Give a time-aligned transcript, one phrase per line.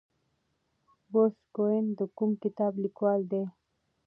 [1.11, 3.43] بروس کوئن د کوم کتاب لیکوال دی؟